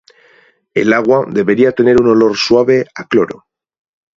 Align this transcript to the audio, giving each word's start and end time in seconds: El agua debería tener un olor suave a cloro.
El 0.73 0.93
agua 0.93 1.27
debería 1.29 1.73
tener 1.73 2.01
un 2.01 2.07
olor 2.07 2.35
suave 2.35 2.87
a 2.95 3.05
cloro. 3.05 3.45